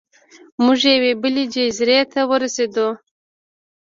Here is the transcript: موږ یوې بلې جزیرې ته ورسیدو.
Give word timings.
موږ 0.63 0.79
یوې 0.93 1.11
بلې 1.21 1.43
جزیرې 1.53 1.99
ته 2.13 2.21
ورسیدو. 2.31 2.87